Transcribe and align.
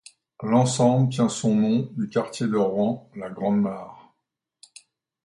L'ensemble 0.41 1.09
tient 1.09 1.29
son 1.29 1.53
nom 1.53 1.87
du 1.95 2.09
quartier 2.09 2.47
de 2.47 2.57
Rouen, 2.57 3.07
la 3.15 3.29
Grand'Mare. 3.29 4.11